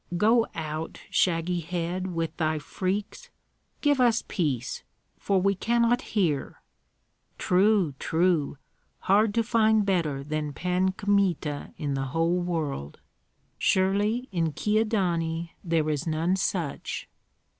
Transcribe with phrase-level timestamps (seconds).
[0.17, 3.29] "Go out, shaggy head, with thy freaks!
[3.81, 4.81] Give us peace,
[5.19, 6.59] for we cannot hear.
[7.37, 8.57] True, true;
[9.01, 12.99] hard to find better than Pan Kmita in the whole world;
[13.59, 17.07] surely in Kyedani there is none such."